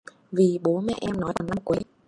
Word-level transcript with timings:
Vì 0.31 0.59
bố 0.63 0.81
mẹ 0.81 0.93
em 1.01 1.19
nói 1.19 1.31
còn 1.35 1.47
năm 1.47 1.57
cuối 1.63 1.79